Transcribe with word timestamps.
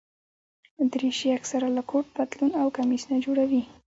دریشي 0.91 1.27
اکثره 1.37 1.67
له 1.77 1.81
کوټ، 1.89 2.05
پتلون 2.15 2.51
او 2.61 2.67
کمیس 2.77 3.03
نه 3.11 3.17
جوړه 3.25 3.43
وي. 3.49 3.63